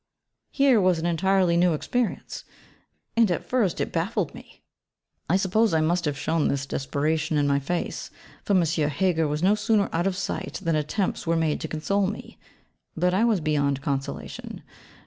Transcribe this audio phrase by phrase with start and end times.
[0.49, 2.43] Here was an entirely new experience.
[3.15, 4.63] And at first it baffled me.
[5.29, 8.09] I suppose I must have shown this desperation in my face:
[8.43, 8.63] for M.
[8.63, 12.39] Heger was no sooner out of sight than attempts were made to console me:
[12.97, 14.63] but I was beyond consolation.